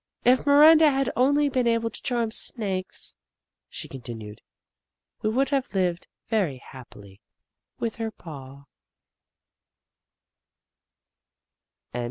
[0.25, 3.15] If Miranda had only been able to charm Snakes,"
[3.69, 4.41] she continued,"
[5.21, 7.19] we could have lived very hap pily
[7.77, 8.65] with her Pa."